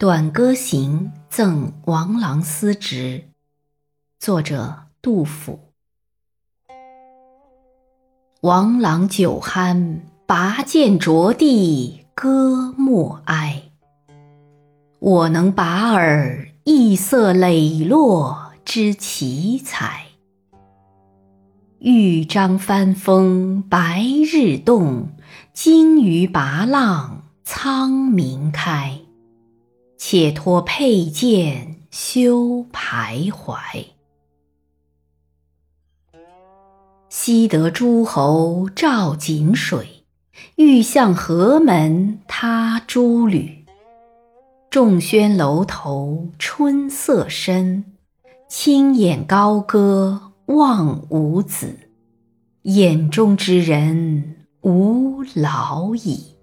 [0.00, 3.24] 短歌行赠王郎司职，
[4.18, 5.74] 作者杜甫。
[8.40, 13.64] 王郎酒酣，拔剑着地，歌莫哀。
[15.00, 20.06] 我能拔尔异色磊落之奇才。
[21.78, 25.10] 豫章翻风白日动，
[25.52, 28.99] 鲸鱼拔浪苍冥开。
[30.12, 33.60] 且托佩剑休徘徊。
[37.08, 40.02] 西得诸侯照锦水，
[40.56, 43.64] 欲向何门他诸旅。
[44.68, 47.84] 众轩楼头春色深，
[48.48, 51.78] 青眼高歌望吾子。
[52.62, 56.34] 眼中之人吾老矣。